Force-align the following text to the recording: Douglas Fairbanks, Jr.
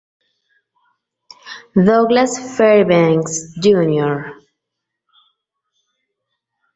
Douglas 1.75 2.39
Fairbanks, 2.57 3.53
Jr. 3.61 4.31